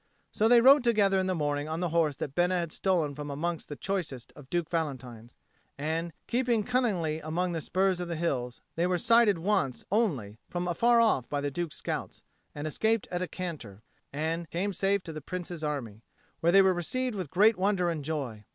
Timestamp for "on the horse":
1.69-2.15